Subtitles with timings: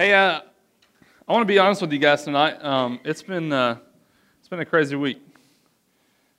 [0.00, 0.40] Hey, uh,
[1.28, 2.56] I want to be honest with you guys tonight.
[2.64, 3.76] Um, it's been uh,
[4.38, 5.20] it's been a crazy week.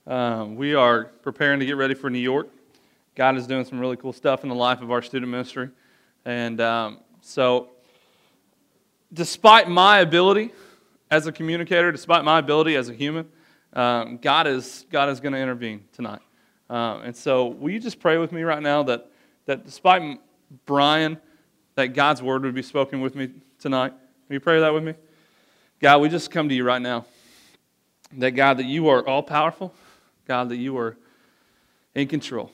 [0.08, 2.50] Um, we are preparing to get ready for New York.
[3.14, 5.70] God is doing some really cool stuff in the life of our student ministry,
[6.26, 7.70] and um, so,
[9.14, 10.52] despite my ability
[11.12, 13.30] as a communicator, despite my ability as a human,
[13.74, 16.22] um, God is God is going to intervene tonight.
[16.68, 19.12] Um, and so, will you just pray with me right now that
[19.46, 20.20] that despite
[20.66, 21.20] Brian,
[21.76, 23.30] that God's word would be spoken with me
[23.62, 23.94] tonight?
[24.28, 24.96] Will you pray that with me?
[25.80, 27.06] God, we just come to you right now.
[28.14, 29.74] That God, that you are all powerful.
[30.28, 30.98] God, that you are
[31.96, 32.52] in control.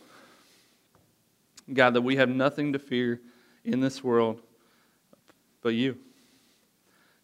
[1.73, 3.21] God, that we have nothing to fear
[3.63, 4.41] in this world
[5.61, 5.97] but you.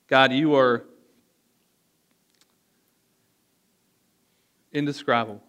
[0.08, 0.84] God, you are
[4.72, 5.42] indescribable.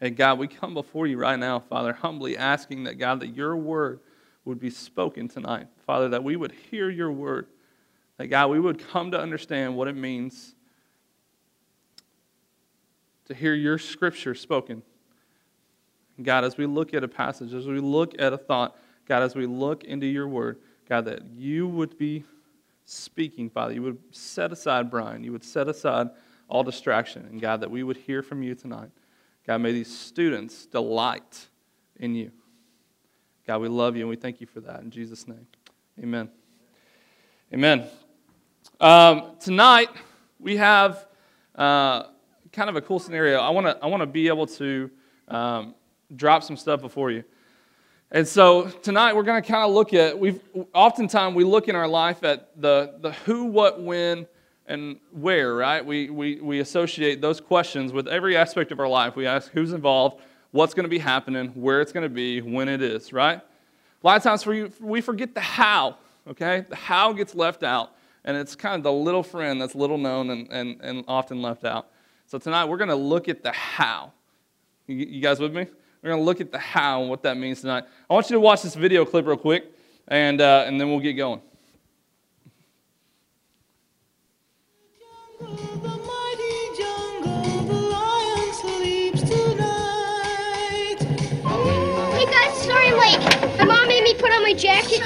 [0.00, 3.56] And God, we come before you right now, Father, humbly asking that, God, that your
[3.56, 4.00] word
[4.44, 5.68] would be spoken tonight.
[5.86, 7.46] Father, that we would hear your word.
[8.16, 10.54] That, God, we would come to understand what it means
[13.26, 14.82] to hear your scripture spoken.
[16.22, 18.76] God, as we look at a passage, as we look at a thought,
[19.06, 22.24] God, as we look into your word, God, that you would be
[22.84, 23.72] speaking, Father.
[23.72, 25.24] You would set aside Brian.
[25.24, 26.08] You would set aside
[26.48, 27.26] all distraction.
[27.26, 28.90] And God, that we would hear from you tonight.
[29.46, 31.48] God, may these students delight
[31.96, 32.30] in you.
[33.46, 34.80] God, we love you and we thank you for that.
[34.82, 35.46] In Jesus' name,
[36.00, 36.30] amen.
[37.52, 37.86] Amen.
[38.80, 39.90] Um, tonight,
[40.38, 41.06] we have
[41.54, 42.04] uh,
[42.52, 43.38] kind of a cool scenario.
[43.40, 44.90] I want to I wanna be able to
[45.28, 45.74] um,
[46.14, 47.24] drop some stuff before you.
[48.14, 50.38] And so tonight we're going to kind of look at we've
[50.74, 54.26] oftentimes we look in our life at the the who, what, when,
[54.66, 55.84] and where, right?
[55.84, 59.16] We we we associate those questions with every aspect of our life.
[59.16, 60.20] We ask who's involved,
[60.52, 63.38] what's going to be happening, where it's going to be, when it is, right?
[63.38, 65.96] A lot of times for you, we forget the how.
[66.28, 69.98] Okay, the how gets left out, and it's kind of the little friend that's little
[69.98, 71.88] known and and, and often left out.
[72.26, 74.12] So tonight we're going to look at the how.
[74.86, 75.66] You, you guys with me?
[76.02, 77.84] We're going to look at the how and what that means tonight.
[78.08, 79.64] I want you to watch this video clip real quick,
[80.08, 81.40] and, uh, and then we'll get going.
[94.52, 95.02] My jacket,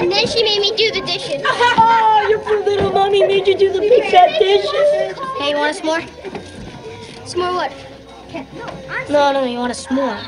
[0.00, 1.42] and then she made me do the dishes.
[1.84, 4.70] Oh, your poor little mommy made you do the big fat dishes.
[5.38, 6.02] Hey, you want a s'more?
[7.24, 9.10] S'more what?
[9.10, 10.18] No, no, you want a s'more.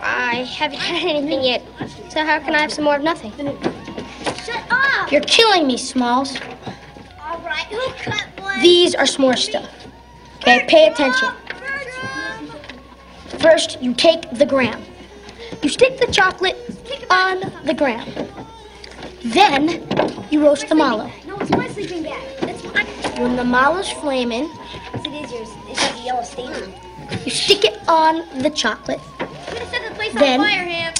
[0.00, 1.62] I haven't had anything yet.
[2.08, 3.32] So how can I have some more of nothing?
[4.44, 5.12] Shut up!
[5.12, 6.36] You're killing me, Smalls.
[7.20, 8.60] Alright, who cut one?
[8.60, 9.70] These are s'more stuff.
[10.38, 11.28] Okay, pay attention.
[13.38, 14.82] First, you take the graham.
[15.62, 16.63] You stick the chocolate
[17.10, 18.08] on the graham.
[19.24, 19.86] Then,
[20.30, 21.10] you roast the mallow.
[21.26, 22.22] No, it's my sleeping bag.
[22.40, 22.86] That's mine.
[23.22, 25.48] When the mallow's flaming, Yes, it is yours.
[25.68, 27.24] It's like a yellow stain on it.
[27.26, 29.00] you stick it on the chocolate.
[29.20, 30.92] I'm gonna set the place Then- on fire, Ham.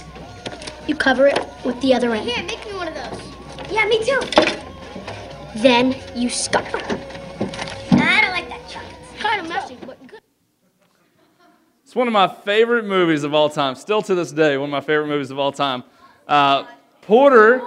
[0.87, 2.29] You cover it with the other end.
[2.29, 3.21] Here, make me one of those.
[3.71, 4.21] Yeah, me too.
[5.57, 6.67] Then, you scarf.
[6.75, 8.97] I don't like that chocolate.
[9.19, 9.84] Kind of messy, but good.
[11.95, 13.77] It's one of my favorite movies of all time.
[13.77, 15.85] Still to this day, one of my favorite movies of all time.
[16.27, 16.65] Uh,
[17.03, 17.63] Porter,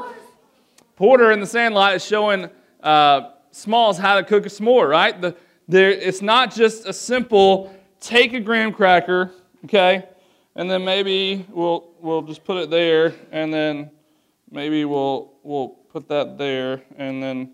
[0.98, 2.50] Porter in the Sandlot is showing
[2.84, 4.90] uh, Smalls how to cook a s'more.
[4.90, 5.22] Right?
[5.22, 5.38] The,
[5.70, 9.32] there, it's not just a simple take a graham cracker,
[9.63, 10.04] okay,
[10.56, 13.92] and then maybe we'll we'll just put it there, and then
[14.52, 17.54] maybe we'll we'll put that there, and then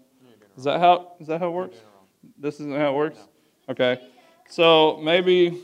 [0.58, 1.78] is that how is that how it works?
[2.40, 3.20] This isn't how it works.
[3.70, 4.02] Okay,
[4.50, 5.62] so maybe.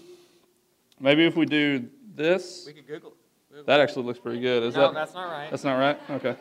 [0.99, 3.13] Maybe if we do this, We could Google.
[3.49, 3.65] Google.
[3.65, 4.63] that actually looks pretty good.
[4.63, 5.49] Is no, that that's not right.
[5.49, 5.99] that's not right?
[6.09, 6.35] Okay.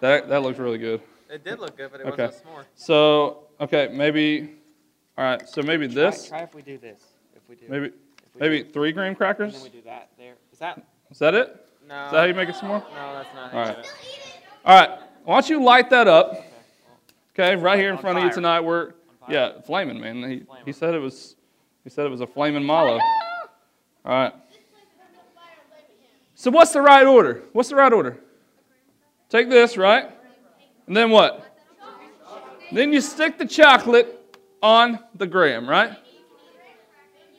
[0.00, 1.00] That that looks really good.
[1.30, 2.26] It did look good, but it Okay.
[2.26, 2.64] wasn't a s'more.
[2.74, 4.56] So okay, maybe
[5.16, 7.00] all right, so maybe this, Try, if we do this.
[7.36, 7.66] If we do.
[7.68, 7.90] maybe
[8.34, 9.54] we maybe do, three graham and crackers?
[9.54, 10.34] then we do that there.
[10.52, 10.84] Is that?
[11.10, 11.66] Is that it?
[11.88, 12.06] No.
[12.06, 12.78] Is that how you make it some more?
[12.94, 13.52] No, that's not.
[13.54, 13.84] All how you right.
[13.84, 13.94] do it.
[14.64, 14.98] All right.
[15.24, 16.32] Why don't you light that up?
[16.32, 17.52] Okay.
[17.52, 18.60] Okay, right here in On front of you tonight.
[18.60, 18.94] We're
[19.28, 20.22] yeah, flaming, man.
[20.28, 21.36] He he said it was
[21.84, 22.98] he said it was a flaming mallow.
[24.04, 24.32] All right.
[26.34, 27.42] So what's the right order?
[27.52, 28.18] What's the right order?
[29.30, 30.10] Take this, right?
[30.86, 31.44] And then what?
[32.70, 35.96] Then you stick the chocolate on the graham, right?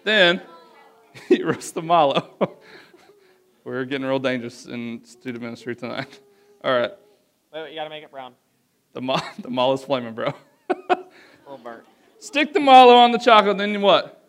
[0.03, 0.41] Then
[1.29, 2.29] you roast the mallow.
[3.63, 6.19] We're getting real dangerous in student ministry tonight.
[6.63, 6.91] All right.
[7.53, 8.33] Wait, wait, you gotta make it brown.
[8.93, 10.33] The, ma- the mallow's flaming, bro.
[10.69, 10.97] A
[11.43, 11.83] little burnt.
[12.19, 14.24] Stick the mallow on the chocolate, then what?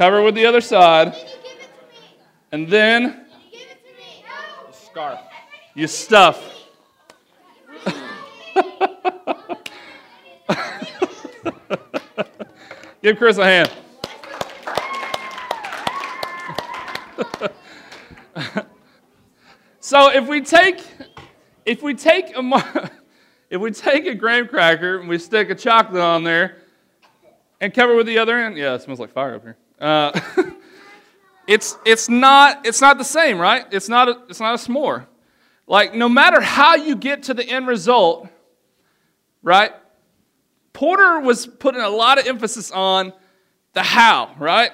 [0.00, 1.14] Cover with the other side.
[2.52, 3.60] And then you
[4.72, 5.20] scarf.
[5.74, 6.42] You stuff.
[13.02, 13.70] Give Chris a hand.
[19.80, 20.82] so if we take
[21.66, 22.90] if we take a
[23.50, 26.62] if we take a graham cracker and we stick a chocolate on there
[27.60, 29.58] and cover with the other end, yeah, it smells like fire up here.
[29.80, 30.18] Uh,
[31.46, 33.64] it's it's not it's not the same, right?
[33.72, 35.06] It's not a, it's not a s'more.
[35.66, 38.28] Like no matter how you get to the end result,
[39.42, 39.72] right?
[40.72, 43.12] Porter was putting a lot of emphasis on
[43.72, 44.70] the how, right?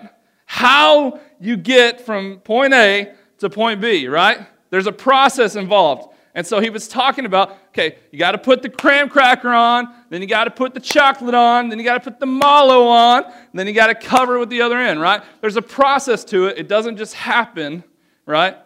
[0.47, 4.47] How you get from point A to point B, right?
[4.71, 6.14] There's a process involved.
[6.37, 9.92] And so he was talking about okay, you got to put the graham cracker on,
[10.11, 12.87] then you got to put the chocolate on, then you got to put the mallow
[12.87, 15.22] on, then you got to cover it with the other end, right?
[15.40, 16.59] There's a process to it.
[16.59, 17.83] It doesn't just happen,
[18.27, 18.57] right?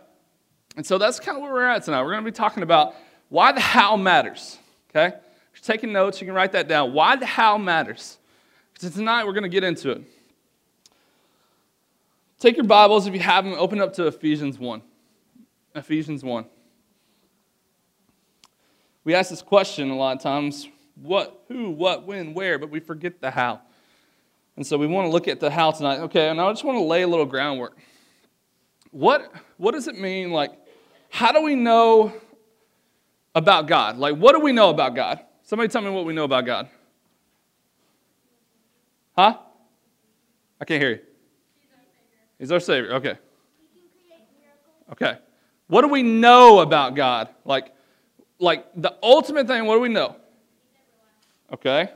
[0.77, 2.03] And so that's kind of where we're at tonight.
[2.03, 2.95] We're going to be talking about
[3.29, 4.59] why the how matters,
[4.91, 5.17] okay?
[5.53, 6.93] If you're taking notes, you can write that down.
[6.93, 8.19] Why the how matters.
[8.75, 10.03] Because tonight we're going to get into it.
[12.41, 14.83] Take your Bibles, if you have them, open up to Ephesians 1.
[15.75, 16.47] Ephesians 1.
[19.11, 22.79] We ask this question a lot of times what, who, what, when, where, but we
[22.79, 23.61] forget the how.
[24.55, 25.99] And so we want to look at the how tonight.
[26.03, 27.77] Okay, and I just want to lay a little groundwork.
[28.93, 30.31] What, what does it mean?
[30.31, 30.53] Like,
[31.09, 32.13] how do we know
[33.35, 33.99] about God?
[33.99, 35.19] Like, what do we know about God?
[35.43, 36.69] Somebody tell me what we know about God.
[39.19, 39.39] Huh?
[40.61, 41.01] I can't hear you.
[42.39, 42.93] He's our Savior.
[42.93, 43.19] Okay.
[44.93, 45.19] Okay.
[45.67, 47.29] What do we know about God?
[47.45, 47.73] Like,
[48.41, 50.17] like the ultimate thing, what do we know?
[51.53, 51.91] Okay.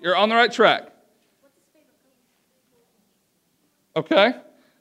[0.00, 0.92] You're on the right track.
[3.96, 4.34] Okay.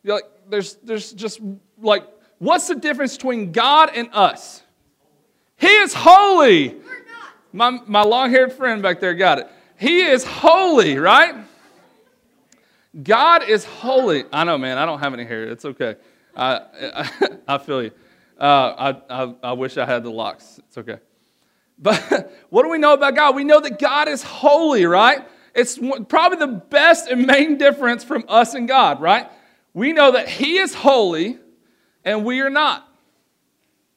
[0.04, 1.40] You're like, there's, there's just
[1.82, 2.04] like,
[2.38, 4.62] what's the difference between God and us?
[5.58, 6.76] He is holy.
[7.54, 9.50] My, my long haired friend back there got it.
[9.78, 11.36] He is holy, right?
[13.02, 14.26] God is holy.
[14.32, 14.78] I know, man.
[14.78, 15.46] I don't have any hair.
[15.46, 15.96] It's okay.
[16.36, 17.92] I, I, I feel you.
[18.40, 20.60] Uh, I, I, I wish I had the locks.
[20.68, 20.98] It's okay.
[21.78, 23.36] But what do we know about God?
[23.36, 25.26] We know that God is holy, right?
[25.54, 29.30] It's probably the best and main difference from us and God, right?
[29.74, 31.38] We know that He is holy
[32.04, 32.88] and we are not.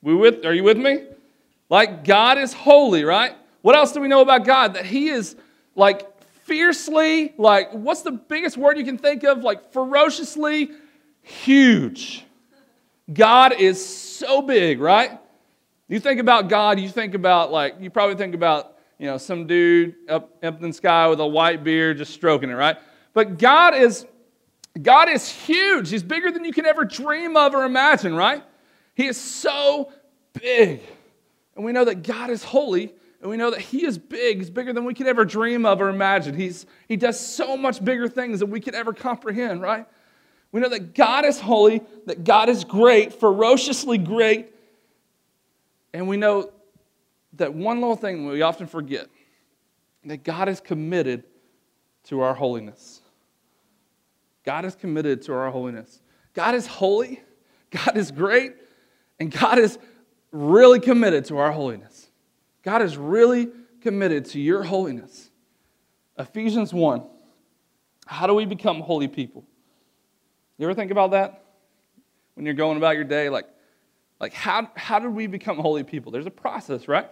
[0.03, 1.05] We with, are you with me?
[1.69, 3.35] Like God is holy, right?
[3.63, 4.75] What else do we know about God?
[4.75, 5.37] That He is
[5.75, 9.43] like fiercely, like what's the biggest word you can think of?
[9.43, 10.71] Like ferociously
[11.23, 12.25] huge.
[13.13, 15.19] God is so big, right?
[15.89, 19.47] You think about God, you think about like, you probably think about, you know, some
[19.47, 22.77] dude up, up in the sky with a white beard just stroking it, right?
[23.15, 24.07] But God is,
[24.81, 25.89] God is huge.
[25.89, 28.43] He's bigger than you can ever dream of or imagine, right?
[28.95, 29.93] He is so
[30.35, 30.83] big.
[31.57, 34.39] And we know that God is holy, and we know that He is big.
[34.39, 36.35] He's bigger than we could ever dream of or imagine.
[36.35, 39.87] He's, he does so much bigger things than we could ever comprehend, right?
[40.51, 44.55] We know that God is holy, that God is great, ferociously great,
[45.93, 46.51] and we know
[47.35, 49.09] that one little thing we often forget
[50.05, 51.25] that God is committed
[52.05, 53.03] to our holiness.
[54.45, 56.01] God is committed to our holiness.
[56.35, 57.21] God is holy,
[57.71, 58.55] God is great,
[59.21, 59.79] and God is
[60.33, 62.11] really committed to our holiness.
[62.63, 63.49] God is really
[63.81, 65.31] committed to your holiness.
[66.19, 67.03] Ephesians 1.
[68.07, 69.45] How do we become holy people?
[70.59, 71.45] You ever think about that?
[72.35, 73.47] When you're going about your day, like,
[74.21, 76.13] like how, how did we become holy people?
[76.13, 77.09] There's a process, right?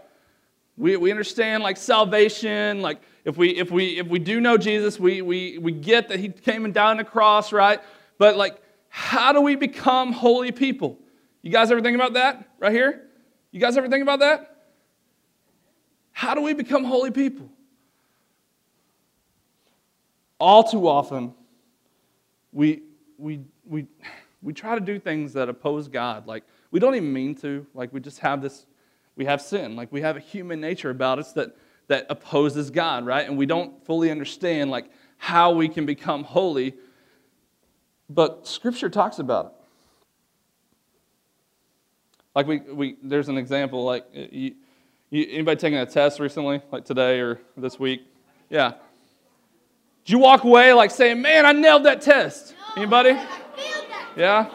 [0.76, 5.00] We, we understand like salvation, like if we if we if we do know Jesus,
[5.00, 7.80] we we we get that he came and died on the cross, right?
[8.18, 10.98] But like, how do we become holy people?
[11.40, 13.06] You guys ever think about that right here?
[13.52, 14.68] You guys ever think about that?
[16.12, 17.48] How do we become holy people?
[20.38, 21.32] All too often,
[22.52, 22.82] we,
[23.18, 23.87] we, we,
[24.42, 26.26] we try to do things that oppose God.
[26.26, 27.66] Like, we don't even mean to.
[27.74, 28.66] Like, we just have this,
[29.16, 29.76] we have sin.
[29.76, 31.57] Like, we have a human nature about us that,
[31.88, 33.26] that opposes God, right?
[33.26, 36.74] And we don't fully understand, like, how we can become holy.
[38.11, 39.52] But Scripture talks about it.
[42.35, 44.55] Like, we, we there's an example, like, you,
[45.09, 48.02] you, anybody taking a test recently, like today or this week?
[48.50, 48.74] Yeah.
[50.05, 52.55] Did you walk away like saying, man, I nailed that test?
[52.76, 53.18] Anybody?
[54.16, 54.50] Yeah?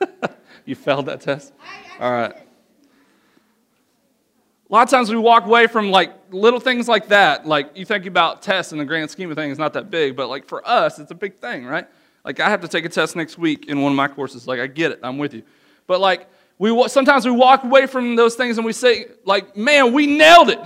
[0.64, 1.52] you failed that test?
[2.00, 2.34] All right.
[4.68, 7.46] A lot of times we walk away from like little things like that.
[7.46, 10.30] Like you think about tests in the grand scheme of things, not that big, but
[10.30, 11.86] like for us, it's a big thing, right?
[12.24, 14.48] Like I have to take a test next week in one of my courses.
[14.48, 15.42] Like I get it, I'm with you.
[15.86, 19.92] But like we sometimes we walk away from those things and we say, like, man,
[19.92, 20.60] we nailed it.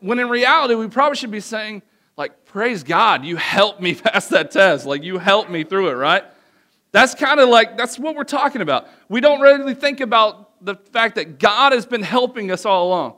[0.00, 1.82] when in reality, we probably should be saying,
[2.16, 4.86] like, praise God, you helped me pass that test.
[4.86, 6.24] Like, you helped me through it, right?
[6.92, 8.86] That's kind of like, that's what we're talking about.
[9.08, 13.16] We don't really think about the fact that God has been helping us all along.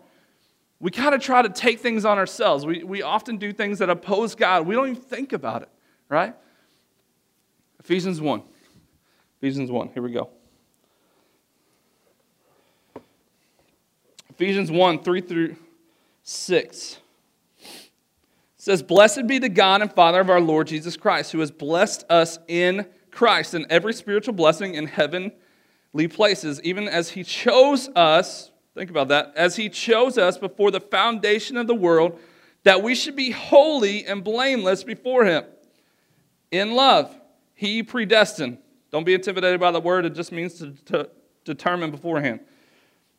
[0.78, 2.64] We kind of try to take things on ourselves.
[2.64, 4.66] We, we often do things that oppose God.
[4.66, 5.68] We don't even think about it,
[6.08, 6.34] right?
[7.80, 8.42] Ephesians 1.
[9.38, 9.90] Ephesians 1.
[9.92, 10.30] Here we go.
[14.30, 15.56] Ephesians 1 3 through
[16.24, 17.03] 6 it
[18.64, 22.06] says, Blessed be the God and Father of our Lord Jesus Christ, who has blessed
[22.08, 28.50] us in Christ in every spiritual blessing in heavenly places, even as he chose us.
[28.74, 29.34] Think about that.
[29.36, 32.18] As he chose us before the foundation of the world,
[32.62, 35.44] that we should be holy and blameless before him.
[36.50, 37.14] In love,
[37.52, 38.56] he predestined.
[38.90, 41.10] Don't be intimidated by the word, it just means to, to
[41.44, 42.40] determine beforehand.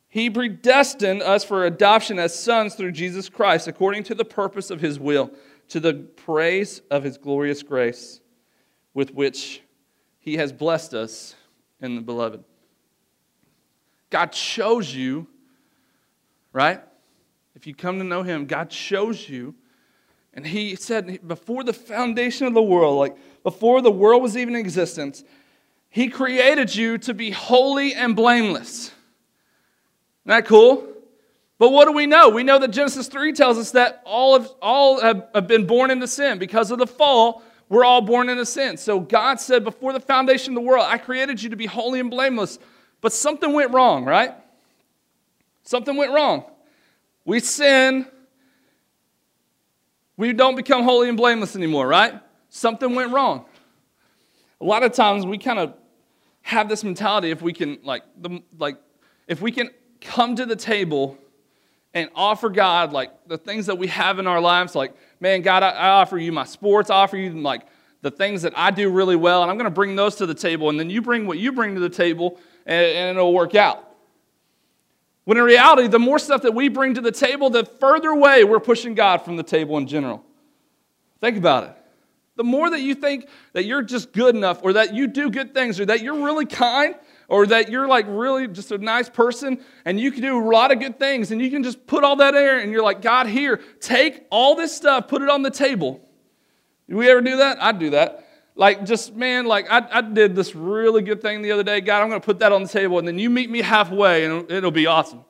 [0.08, 4.80] He predestined us for adoption as sons through Jesus Christ, according to the purpose of
[4.80, 5.30] his will,
[5.68, 8.20] to the praise of his glorious grace,
[8.94, 9.62] with which
[10.18, 11.34] he has blessed us
[11.80, 12.42] in the beloved.
[14.10, 15.26] God chose you,
[16.52, 16.80] right?
[17.54, 19.54] If you come to know him, God chose you.
[20.32, 24.54] And he said, before the foundation of the world, like before the world was even
[24.54, 25.24] in existence,
[25.88, 28.92] he created you to be holy and blameless.
[30.26, 30.86] That cool?
[31.58, 32.28] But what do we know?
[32.28, 35.90] We know that Genesis 3 tells us that all, of, all have, have been born
[35.90, 36.38] into sin.
[36.38, 38.76] Because of the fall, we're all born into sin.
[38.76, 42.00] So God said, before the foundation of the world, I created you to be holy
[42.00, 42.58] and blameless.
[43.00, 44.34] But something went wrong, right?
[45.62, 46.44] Something went wrong.
[47.24, 48.06] We sin.
[50.16, 52.20] We don't become holy and blameless anymore, right?
[52.50, 53.46] Something went wrong.
[54.60, 55.74] A lot of times we kind of
[56.42, 58.76] have this mentality if we can, like, the, like,
[59.26, 61.18] if we can come to the table
[61.94, 65.62] and offer God like the things that we have in our lives, like, man, God,
[65.62, 67.62] I, I offer you my sports, I offer you like
[68.02, 70.34] the things that I do really well, and I'm going to bring those to the
[70.34, 73.54] table, and then you bring what you bring to the table, and, and it'll work
[73.54, 73.82] out.
[75.24, 78.44] When in reality, the more stuff that we bring to the table, the further away
[78.44, 80.22] we're pushing God from the table in general.
[81.20, 81.76] Think about it.
[82.36, 85.54] The more that you think that you're just good enough, or that you do good
[85.54, 86.94] things, or that you're really kind,
[87.28, 90.70] or that you're like really just a nice person and you can do a lot
[90.70, 93.26] of good things and you can just put all that there and you're like, God,
[93.26, 96.00] here, take all this stuff, put it on the table.
[96.88, 97.62] Do we ever do that?
[97.62, 98.22] I do that.
[98.54, 101.80] Like, just, man, like, I, I did this really good thing the other day.
[101.80, 104.24] God, I'm going to put that on the table and then you meet me halfway
[104.24, 105.24] and it'll, it'll be awesome.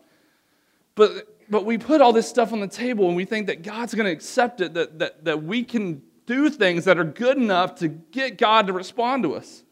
[0.94, 3.94] But, but we put all this stuff on the table and we think that God's
[3.94, 7.76] going to accept it, that, that, that we can do things that are good enough
[7.76, 9.62] to get God to respond to us.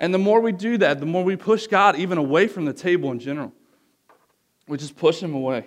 [0.00, 2.72] And the more we do that, the more we push God even away from the
[2.72, 3.52] table in general.
[4.66, 5.66] We just push him away.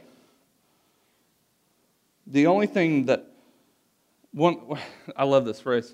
[2.26, 3.28] The only thing that
[4.32, 4.80] one
[5.16, 5.94] I love this phrase.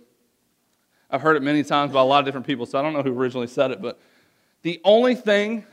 [1.12, 3.02] I've heard it many times by a lot of different people, so I don't know
[3.02, 3.99] who originally said it, but
[4.62, 5.65] the only thing,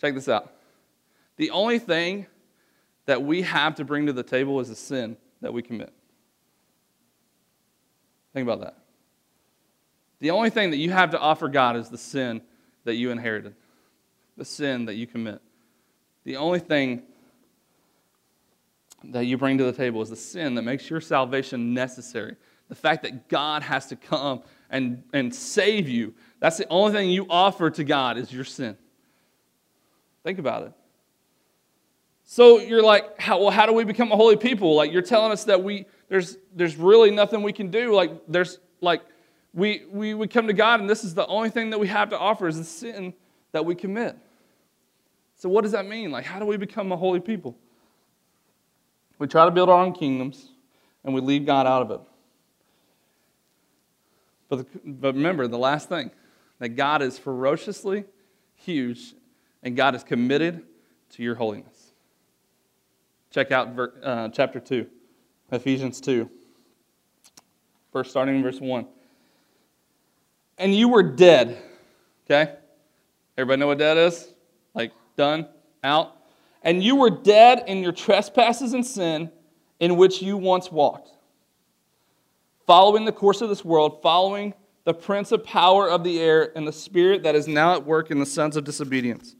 [0.00, 0.52] check this out.
[1.38, 2.26] The only thing
[3.06, 5.92] that we have to bring to the table is the sin that we commit.
[8.34, 8.81] Think about that.
[10.22, 12.42] The only thing that you have to offer God is the sin
[12.84, 13.56] that you inherited,
[14.36, 15.42] the sin that you commit.
[16.22, 17.02] The only thing
[19.02, 22.36] that you bring to the table is the sin that makes your salvation necessary.
[22.68, 26.14] The fact that God has to come and, and save you.
[26.38, 28.76] That's the only thing you offer to God is your sin.
[30.22, 30.72] Think about it.
[32.26, 34.76] So you're like, how, well, how do we become a holy people?
[34.76, 37.92] Like you're telling us that we there's there's really nothing we can do.
[37.92, 39.02] Like there's like
[39.54, 42.10] we, we, we come to God, and this is the only thing that we have
[42.10, 43.12] to offer is the sin
[43.52, 44.16] that we commit.
[45.36, 46.10] So, what does that mean?
[46.10, 47.56] Like, how do we become a holy people?
[49.18, 50.48] We try to build our own kingdoms,
[51.04, 52.00] and we leave God out of it.
[54.48, 56.10] But, the, but remember, the last thing
[56.58, 58.04] that God is ferociously
[58.54, 59.14] huge,
[59.62, 60.62] and God is committed
[61.10, 61.92] to your holiness.
[63.30, 64.86] Check out uh, chapter 2,
[65.50, 66.30] Ephesians 2,
[67.92, 68.86] verse starting in verse 1
[70.62, 71.58] and you were dead.
[72.24, 72.54] Okay?
[73.36, 74.32] Everybody know what dead is?
[74.74, 75.48] Like done,
[75.82, 76.16] out.
[76.62, 79.30] And you were dead in your trespasses and sin
[79.80, 81.10] in which you once walked,
[82.66, 86.66] following the course of this world, following the prince of power of the air and
[86.66, 89.34] the spirit that is now at work in the sons of disobedience.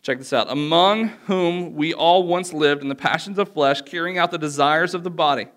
[0.00, 0.50] Check this out.
[0.50, 4.94] Among whom we all once lived in the passions of flesh, carrying out the desires
[4.94, 5.48] of the body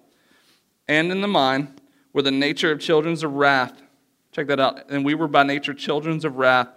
[0.90, 1.80] and in the mind,
[2.12, 3.82] were the nature of children of wrath
[4.32, 4.90] Check that out.
[4.90, 6.70] And we were by nature children of wrath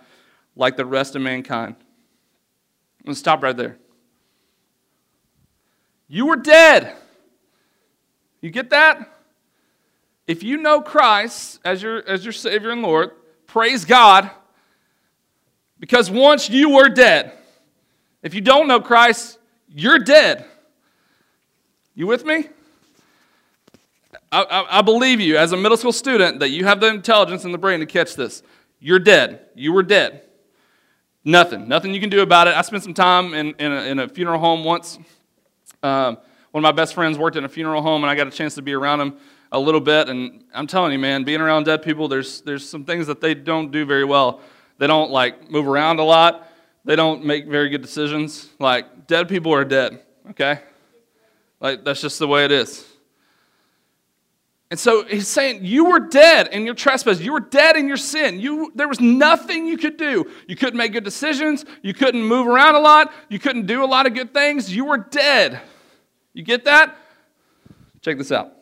[0.56, 1.76] like the rest of mankind.
[3.04, 3.78] Let's stop right there.
[6.08, 6.96] You were dead.
[8.40, 9.10] You get that?
[10.26, 13.10] If you know Christ as your, as your Savior and Lord,
[13.46, 14.30] praise God,
[15.78, 17.32] because once you were dead.
[18.22, 19.38] If you don't know Christ,
[19.68, 20.46] you're dead.
[21.94, 22.48] You with me?
[24.42, 27.54] I, I, believe you, as a middle school student, that you have the intelligence and
[27.54, 28.42] the brain to catch this.
[28.80, 29.46] You're dead.
[29.54, 30.22] You were dead.
[31.24, 31.68] Nothing.
[31.68, 32.54] Nothing you can do about it.
[32.54, 34.98] I spent some time in, in, a, in a funeral home once.
[35.82, 36.18] Um,
[36.50, 38.54] one of my best friends worked in a funeral home, and I got a chance
[38.56, 39.16] to be around him
[39.52, 40.08] a little bit.
[40.08, 43.34] And I'm telling you, man, being around dead people, there's, there's some things that they
[43.34, 44.40] don't do very well.
[44.78, 46.48] They don't like move around a lot.
[46.84, 48.50] They don't make very good decisions.
[48.58, 50.60] Like dead people are dead, okay?
[51.60, 52.86] Like that's just the way it is.
[54.74, 57.20] And so he's saying, You were dead in your trespass.
[57.20, 58.40] You were dead in your sin.
[58.40, 60.28] You, there was nothing you could do.
[60.48, 61.64] You couldn't make good decisions.
[61.82, 63.12] You couldn't move around a lot.
[63.28, 64.74] You couldn't do a lot of good things.
[64.74, 65.60] You were dead.
[66.32, 66.96] You get that?
[68.00, 68.52] Check this out.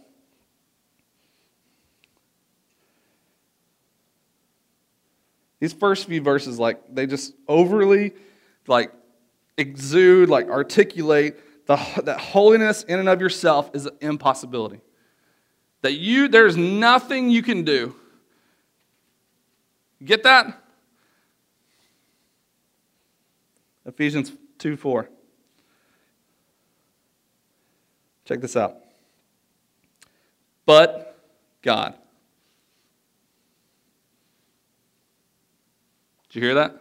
[5.60, 8.12] These first few verses, like, they just overly,
[8.66, 8.92] like,
[9.56, 14.82] exude, like, articulate the, that holiness in and of yourself is an impossibility.
[15.82, 17.94] That you, there's nothing you can do.
[20.04, 20.62] Get that?
[23.84, 25.08] Ephesians 2 4.
[28.24, 28.76] Check this out.
[30.64, 31.18] But
[31.62, 31.94] God.
[36.28, 36.78] Did you hear that?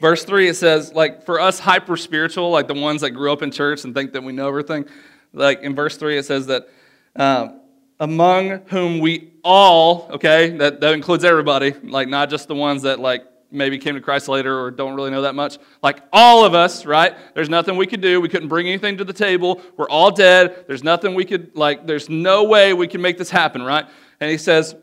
[0.00, 3.42] Verse 3, it says, like, for us hyper spiritual, like the ones that grew up
[3.42, 4.86] in church and think that we know everything,
[5.32, 6.68] like in verse 3, it says that
[7.16, 7.60] um,
[7.98, 13.00] among whom we all, okay, that, that includes everybody, like not just the ones that,
[13.00, 15.58] like, maybe came to Christ later or don't really know that much.
[15.82, 17.16] Like all of us, right?
[17.34, 18.20] There's nothing we could do.
[18.20, 19.60] We couldn't bring anything to the table.
[19.76, 20.66] We're all dead.
[20.68, 23.86] There's nothing we could, like, there's no way we can make this happen, right?
[24.20, 24.76] And he says,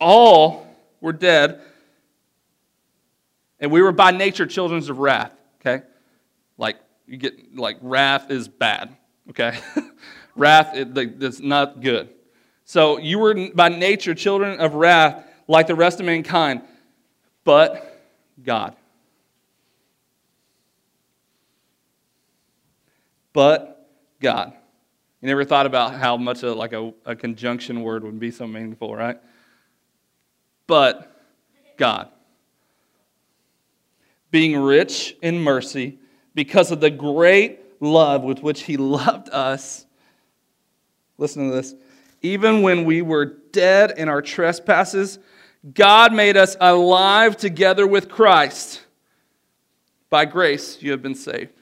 [0.00, 0.66] all
[1.00, 1.60] were dead,
[3.60, 5.84] and we were by nature children of wrath, okay?
[6.56, 8.96] Like, you get, like, wrath is bad,
[9.30, 9.58] okay?
[10.36, 12.08] wrath is not good.
[12.64, 16.62] So you were by nature children of wrath like the rest of mankind,
[17.44, 18.02] but
[18.42, 18.74] God.
[23.32, 24.52] But God.
[25.20, 28.46] You never thought about how much a, like a, a conjunction word would be so
[28.46, 29.18] meaningful, right?
[30.66, 31.10] but
[31.76, 32.08] God.
[34.30, 35.98] Being rich in mercy
[36.34, 39.86] because of the great love with which He loved us.
[41.18, 41.74] Listen to this.
[42.22, 45.18] Even when we were dead in our trespasses,
[45.72, 48.82] God made us alive together with Christ.
[50.10, 51.52] By grace, you have been saved.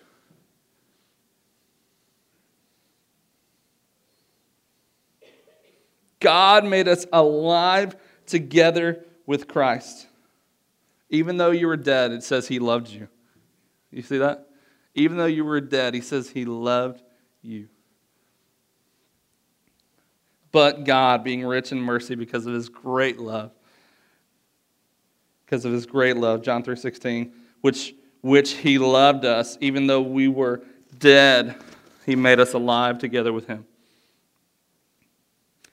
[6.20, 7.96] God made us alive
[8.26, 10.06] together with Christ.
[11.10, 13.08] Even though you were dead, it says he loved you.
[13.90, 14.46] You see that?
[14.94, 17.02] Even though you were dead, he says he loved
[17.42, 17.68] you.
[20.50, 23.52] But God, being rich in mercy because of his great love,
[25.44, 27.32] because of his great love, John 3:16,
[27.62, 30.62] which which he loved us even though we were
[30.98, 31.56] dead,
[32.06, 33.66] he made us alive together with him.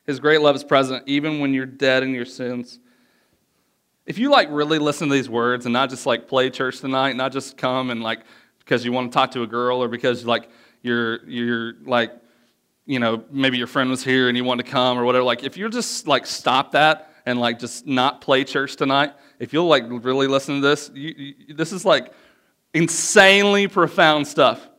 [0.05, 2.80] His great love is present even when you're dead in your sins.
[4.07, 7.15] If you like really listen to these words and not just like play church tonight,
[7.15, 8.22] not just come and like
[8.70, 10.47] because you want to talk to a girl or because like
[10.84, 12.13] you're you're like
[12.86, 15.43] you know maybe your friend was here and you want to come or whatever like
[15.43, 19.67] if you just like stop that and like just not play church tonight if you'll
[19.67, 22.13] like really listen to this you, you, this is like
[22.76, 24.70] insanely profound stuff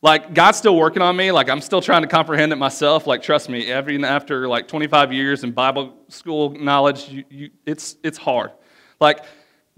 [0.00, 1.32] like, God's still working on me.
[1.32, 3.08] Like, I'm still trying to comprehend it myself.
[3.08, 7.96] Like, trust me, even after like 25 years in Bible school knowledge, you, you, it's,
[8.04, 8.52] it's hard.
[9.00, 9.24] Like,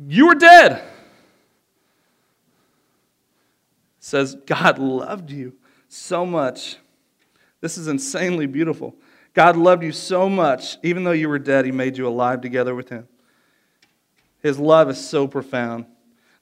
[0.07, 0.73] you were dead.
[0.73, 0.83] It
[4.01, 5.55] says, God loved you
[5.89, 6.77] so much.
[7.61, 8.97] This is insanely beautiful.
[9.35, 12.75] God loved you so much, even though you were dead, He made you alive together
[12.75, 13.07] with Him.
[14.43, 15.85] His love is so profound.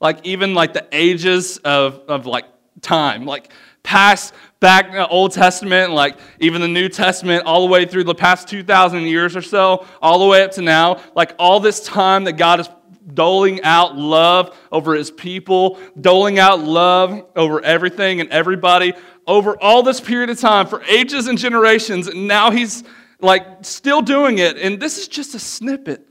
[0.00, 2.46] Like, even like the ages of, of like
[2.80, 3.26] time.
[3.26, 3.52] Like,
[3.82, 8.14] past back uh, Old Testament, like even the New Testament, all the way through the
[8.14, 12.24] past 2,000 years or so, all the way up to now, like all this time
[12.24, 12.68] that God is
[13.14, 18.92] doling out love over his people, doling out love over everything and everybody
[19.26, 22.06] over all this period of time for ages and generations.
[22.06, 22.84] And now he's
[23.20, 24.56] like still doing it.
[24.56, 26.06] And this is just a snippet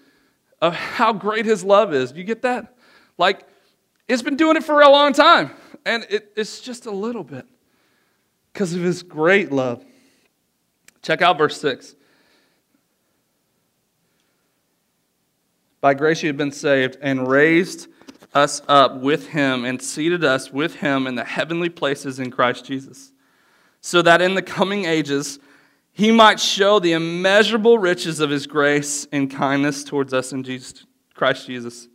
[0.61, 2.11] of how great his love is.
[2.13, 2.75] You get that?
[3.17, 3.47] Like,
[4.07, 5.51] it's been doing it for a long time.
[5.85, 7.45] And it, it's just a little bit
[8.53, 9.83] because of his great love.
[11.01, 11.95] Check out verse 6.
[15.79, 17.87] By grace you have been saved and raised
[18.33, 22.65] us up with him and seated us with him in the heavenly places in Christ
[22.65, 23.11] Jesus,
[23.81, 25.39] so that in the coming ages
[25.91, 30.85] he might show the immeasurable riches of his grace and kindness towards us in Jesus,
[31.15, 31.87] Christ Jesus.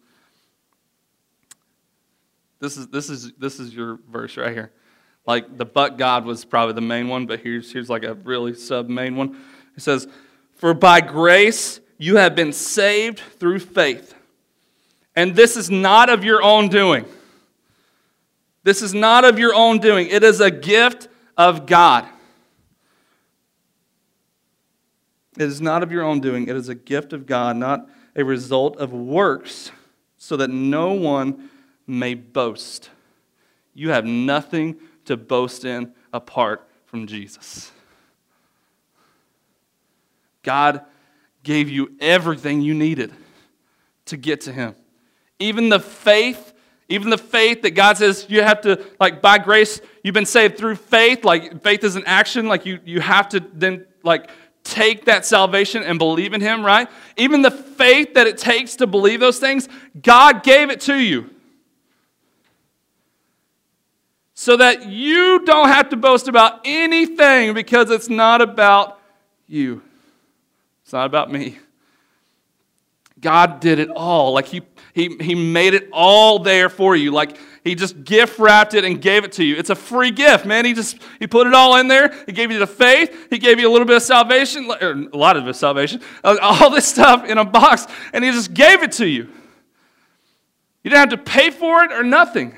[2.58, 4.72] This is, this, is, this is your verse right here.
[5.26, 8.54] Like the but God was probably the main one, but here's, here's like a really
[8.54, 9.36] sub main one.
[9.76, 10.08] It says,
[10.56, 14.12] For by grace you have been saved through faith.
[15.14, 17.04] And this is not of your own doing.
[18.64, 20.08] This is not of your own doing.
[20.08, 22.08] It is a gift of God.
[25.38, 26.48] It is not of your own doing.
[26.48, 29.70] It is a gift of God, not a result of works,
[30.18, 31.50] so that no one
[31.86, 32.90] may boast.
[33.74, 37.70] You have nothing to boast in apart from Jesus.
[40.42, 40.84] God
[41.42, 43.12] gave you everything you needed
[44.06, 44.74] to get to Him.
[45.38, 46.52] Even the faith,
[46.88, 50.56] even the faith that God says you have to, like by grace, you've been saved
[50.56, 51.24] through faith.
[51.24, 52.46] Like faith is an action.
[52.46, 54.30] Like you, you have to then like
[54.64, 56.88] take that salvation and believe in Him, right?
[57.16, 59.68] Even the faith that it takes to believe those things,
[60.00, 61.30] God gave it to you.
[64.34, 69.00] So that you don't have to boast about anything because it's not about
[69.46, 69.82] you.
[70.92, 71.58] It's not about me.
[73.18, 74.34] God did it all.
[74.34, 74.60] Like he,
[74.92, 77.12] he, he made it all there for you.
[77.12, 79.56] Like he just gift wrapped it and gave it to you.
[79.56, 80.66] It's a free gift, man.
[80.66, 82.12] He just he put it all in there.
[82.26, 83.28] He gave you the faith.
[83.30, 86.68] He gave you a little bit of salvation, or a lot of salvation, uh, all
[86.68, 89.30] this stuff in a box, and he just gave it to you.
[90.82, 92.48] You didn't have to pay for it or nothing.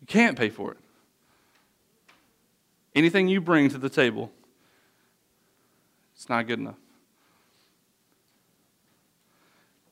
[0.00, 0.78] You can't pay for it.
[2.96, 4.32] Anything you bring to the table,
[6.16, 6.78] it's not good enough.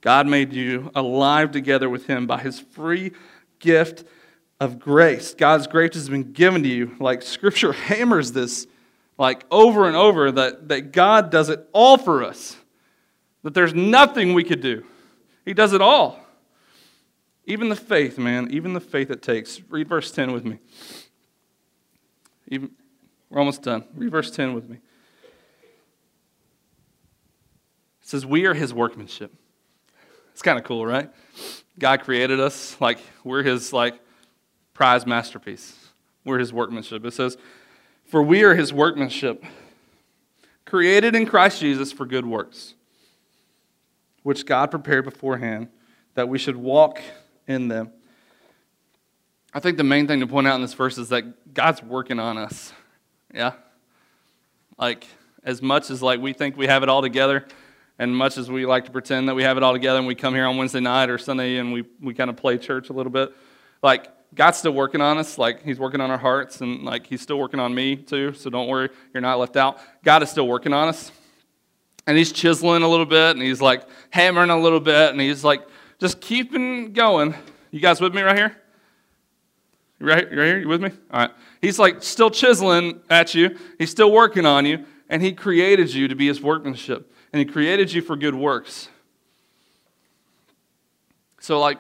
[0.01, 3.13] God made you alive together with Him by His free
[3.59, 4.05] gift
[4.59, 5.35] of grace.
[5.35, 6.97] God's grace has been given to you.
[6.99, 8.67] Like Scripture hammers this
[9.19, 12.57] like over and over that, that God does it all for us.
[13.43, 14.85] That there's nothing we could do.
[15.45, 16.19] He does it all.
[17.47, 19.61] Even the faith, man, even the faith it takes.
[19.69, 20.59] Read verse 10 with me.
[22.49, 22.71] Even,
[23.29, 23.85] we're almost done.
[23.95, 24.79] Read verse 10 with me.
[28.05, 29.33] It says, We are his workmanship.
[30.33, 31.11] It's kind of cool, right?
[31.79, 33.99] God created us like we're his like
[34.75, 35.79] prize masterpiece.
[36.25, 37.05] We're his workmanship.
[37.07, 37.39] It says,
[38.05, 39.43] For we are his workmanship,
[40.67, 42.75] created in Christ Jesus for good works,
[44.23, 45.69] which God prepared beforehand
[46.15, 47.01] that we should walk
[47.49, 47.91] in them.
[49.55, 52.19] I think the main thing to point out in this verse is that God's working
[52.19, 52.73] on us.
[53.33, 53.53] Yeah?
[54.77, 55.07] Like,
[55.43, 57.47] as much as like we think we have it all together,
[57.99, 60.15] and much as we like to pretend that we have it all together and we
[60.15, 62.93] come here on Wednesday night or Sunday and we, we kind of play church a
[62.93, 63.33] little bit,
[63.83, 65.39] like God's still working on us.
[65.39, 68.33] Like He's working on our hearts and like He's still working on me too.
[68.35, 69.79] So don't worry, you're not left out.
[70.03, 71.13] God is still working on us.
[72.07, 75.45] And He's chiseling a little bit and He's like hammering a little bit and He's
[75.45, 75.67] like
[76.01, 77.35] just keeping going.
[77.71, 78.57] You guys with me right here?
[80.01, 80.59] Right, right here?
[80.59, 80.91] You with me?
[81.13, 81.31] All right.
[81.61, 83.57] He's like still chiseling at you.
[83.79, 84.85] He's still working on you.
[85.09, 88.89] And He created you to be His workmanship and He created you for good works.
[91.41, 91.79] So, like,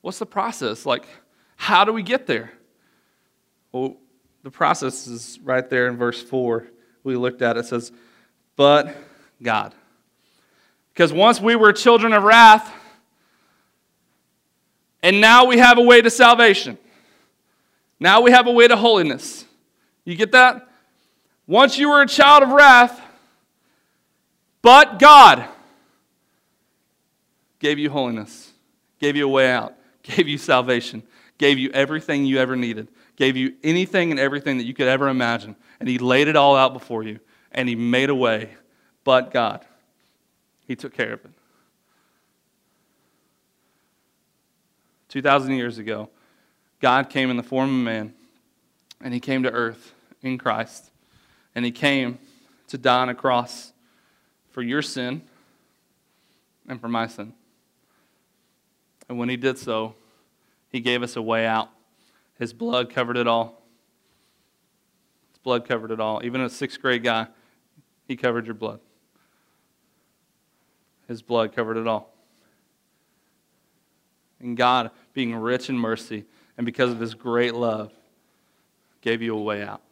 [0.00, 0.86] what's the process?
[0.86, 1.06] Like,
[1.56, 2.52] how do we get there?
[3.72, 3.96] Well,
[4.44, 6.68] the process is right there in verse 4.
[7.02, 7.60] We looked at it.
[7.60, 7.90] it says,
[8.54, 8.96] But
[9.42, 9.74] God.
[10.92, 12.72] Because once we were children of wrath,
[15.02, 16.78] and now we have a way to salvation.
[17.98, 19.46] Now we have a way to holiness.
[20.04, 20.68] You get that?
[21.44, 23.00] Once you were a child of wrath,
[24.64, 25.46] but God
[27.58, 28.50] gave you holiness,
[28.98, 31.02] gave you a way out, gave you salvation,
[31.36, 35.08] gave you everything you ever needed, gave you anything and everything that you could ever
[35.08, 35.54] imagine.
[35.80, 37.20] And He laid it all out before you,
[37.52, 38.54] and He made a way.
[39.04, 39.62] But God,
[40.66, 41.30] He took care of it.
[45.10, 46.08] 2,000 years ago,
[46.80, 48.14] God came in the form of man,
[49.02, 49.92] and He came to earth
[50.22, 50.90] in Christ,
[51.54, 52.18] and He came
[52.68, 53.72] to die on a cross
[54.54, 55.20] for your sin
[56.68, 57.34] and for my sin.
[59.08, 59.96] And when he did so,
[60.70, 61.70] he gave us a way out.
[62.38, 63.60] His blood covered it all.
[65.32, 66.24] His blood covered it all.
[66.24, 67.26] Even a sixth grade guy,
[68.06, 68.78] he covered your blood.
[71.08, 72.14] His blood covered it all.
[74.38, 76.24] And God, being rich in mercy,
[76.56, 77.92] and because of his great love,
[79.00, 79.82] gave you a way out.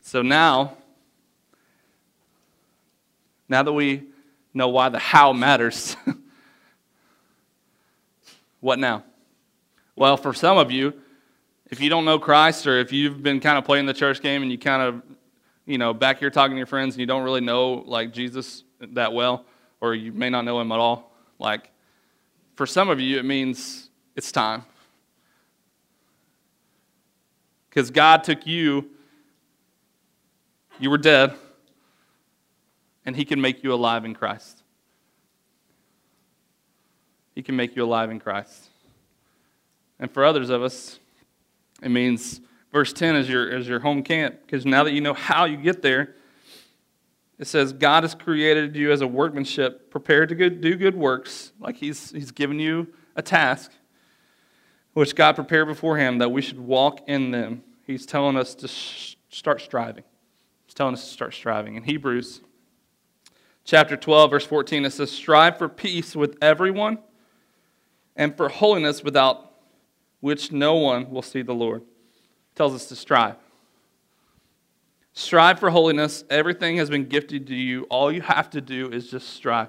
[0.00, 0.76] So now,
[3.48, 4.04] now that we
[4.54, 5.96] know why the how matters,
[8.60, 9.04] what now?
[9.96, 10.94] Well, for some of you,
[11.70, 14.42] if you don't know Christ or if you've been kind of playing the church game
[14.42, 15.02] and you kind of,
[15.66, 18.64] you know, back here talking to your friends and you don't really know like Jesus
[18.80, 19.44] that well,
[19.80, 21.70] or you may not know him at all, like
[22.54, 24.64] for some of you, it means it's time.
[27.68, 28.88] Because God took you,
[30.80, 31.34] you were dead,
[33.08, 34.62] and He can make you alive in Christ.
[37.34, 38.68] He can make you alive in Christ.
[39.98, 41.00] And for others of us,
[41.82, 45.14] it means verse 10 is your, is your home camp, because now that you know
[45.14, 46.16] how you get there,
[47.38, 51.76] it says, God has created you as a workmanship, prepared to do good works, like
[51.76, 53.72] He's, he's given you a task,
[54.92, 57.62] which God prepared beforehand that we should walk in them.
[57.86, 60.04] He's telling us to sh- start striving.
[60.66, 61.76] He's telling us to start striving.
[61.76, 62.42] In Hebrews
[63.68, 66.98] chapter 12, verse 14, it says, Strive for peace with everyone
[68.16, 69.52] and for holiness without
[70.20, 71.82] which no one will see the Lord.
[71.82, 73.36] It tells us to strive.
[75.12, 76.24] Strive for holiness.
[76.30, 77.82] Everything has been gifted to you.
[77.90, 79.68] All you have to do is just strive.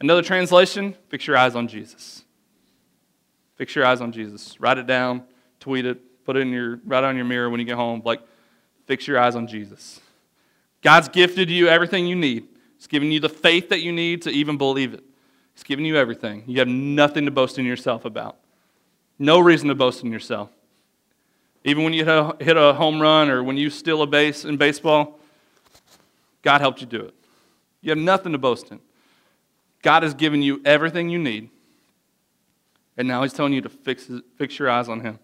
[0.00, 2.24] Another translation fix your eyes on Jesus.
[3.56, 4.60] Fix your eyes on Jesus.
[4.60, 5.24] Write it down,
[5.58, 8.02] tweet it, put it in your, right on your mirror when you get home.
[8.04, 8.20] Like,
[8.86, 10.00] fix your eyes on Jesus.
[10.80, 12.48] God's gifted you everything you need.
[12.82, 15.04] He's given you the faith that you need to even believe it.
[15.54, 16.42] He's given you everything.
[16.48, 18.38] You have nothing to boast in yourself about.
[19.20, 20.50] No reason to boast in yourself.
[21.62, 22.04] Even when you
[22.40, 25.20] hit a home run or when you steal a base in baseball,
[26.42, 27.14] God helped you do it.
[27.82, 28.80] You have nothing to boast in.
[29.82, 31.50] God has given you everything you need.
[32.96, 35.20] And now He's telling you to fix, fix your eyes on Him.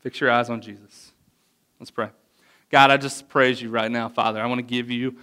[0.00, 1.12] Fix your eyes on Jesus.
[1.78, 2.08] Let's pray.
[2.72, 4.40] God, I just praise you right now, Father.
[4.40, 5.16] I want to give you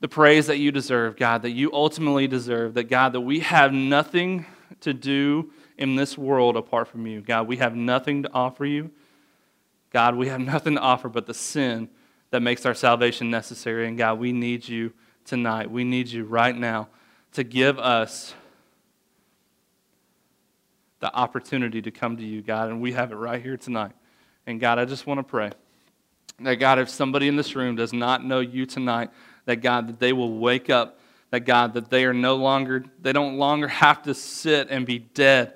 [0.00, 3.72] the praise that you deserve, God, that you ultimately deserve, that God, that we have
[3.72, 4.44] nothing
[4.80, 7.20] to do in this world apart from you.
[7.20, 8.90] God, we have nothing to offer you.
[9.90, 11.88] God, we have nothing to offer but the sin
[12.30, 13.86] that makes our salvation necessary.
[13.86, 14.92] And God, we need you
[15.24, 15.70] tonight.
[15.70, 16.88] We need you right now
[17.34, 18.34] to give us
[20.98, 22.68] the opportunity to come to you, God.
[22.68, 23.92] And we have it right here tonight.
[24.44, 25.52] And God, I just want to pray
[26.42, 29.10] that, God, if somebody in this room does not know you tonight,
[29.46, 30.98] that, God, that they will wake up,
[31.30, 34.98] that, God, that they are no longer, they don't longer have to sit and be
[34.98, 35.54] dead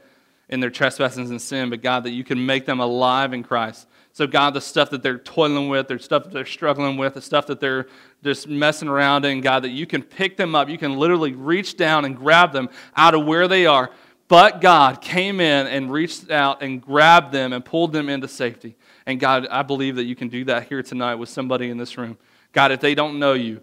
[0.49, 3.87] in their trespasses and sin, but God, that you can make them alive in Christ.
[4.12, 7.22] So, God, the stuff that they're toiling with, the stuff that they're struggling with, the
[7.22, 7.87] stuff that they're
[8.22, 10.68] just messing around in, God, that you can pick them up.
[10.68, 13.91] You can literally reach down and grab them out of where they are.
[14.28, 18.76] But God came in and reached out and grabbed them and pulled them into safety.
[19.07, 21.99] And God, I believe that you can do that here tonight with somebody in this
[21.99, 22.17] room.
[22.53, 23.61] God, if they don't know you,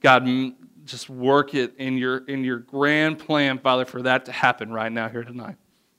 [0.00, 0.26] God,
[0.84, 4.92] just work it in your, in your grand plan, Father, for that to happen right
[4.92, 5.56] now here tonight.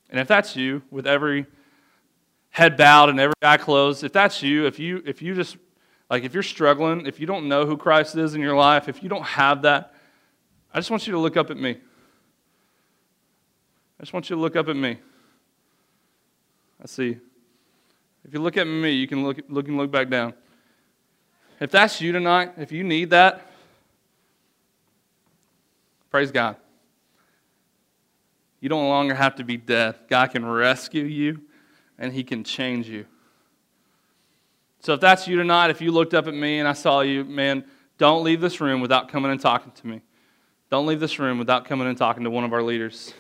[0.10, 1.46] And if that's you, with every
[2.50, 5.58] head bowed and every eye closed, if that's you, if you if you just
[6.10, 9.04] like if you're struggling, if you don't know who Christ is in your life, if
[9.04, 9.94] you don't have that,
[10.74, 11.78] I just want you to look up at me.
[14.00, 14.98] I just want you to look up at me.
[16.82, 17.18] I see.
[18.28, 20.34] If you look at me, you can look, look and look back down.
[21.60, 23.50] If that's you tonight, if you need that,
[26.12, 26.58] praise God.
[28.60, 29.96] You don't longer have to be dead.
[30.10, 31.42] God can rescue you
[31.98, 33.06] and He can change you.
[34.82, 37.24] So if that's you tonight, if you looked up at me and I saw you,
[37.24, 37.66] man,
[37.98, 40.02] don't leave this room without coming and talking to me.
[40.70, 43.14] Don't leave this room without coming and talking to one of our leaders.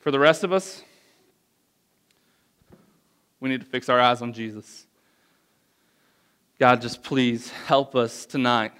[0.00, 0.83] For the rest of us,
[3.44, 4.86] we need to fix our eyes on Jesus.
[6.58, 8.72] God, just please help us tonight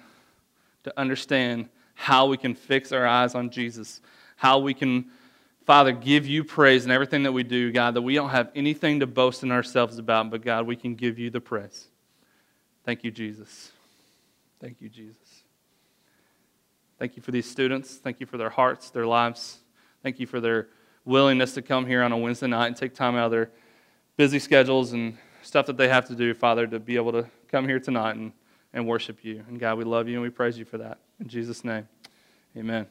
[0.82, 4.00] to understand how we can fix our eyes on Jesus
[4.36, 5.06] how we can,
[5.64, 9.00] Father, give you praise in everything that we do, God, that we don't have anything
[9.00, 11.88] to boast in ourselves about, but God, we can give you the praise.
[12.84, 13.72] Thank you, Jesus.
[14.60, 15.16] Thank you, Jesus.
[16.98, 17.96] Thank you for these students.
[17.96, 19.58] Thank you for their hearts, their lives.
[20.02, 20.68] Thank you for their
[21.04, 23.50] willingness to come here on a Wednesday night and take time out of their
[24.16, 27.66] busy schedules and stuff that they have to do, Father, to be able to come
[27.68, 28.32] here tonight and,
[28.72, 29.44] and worship you.
[29.48, 30.98] And God, we love you and we praise you for that.
[31.20, 31.88] In Jesus' name,
[32.56, 32.86] amen.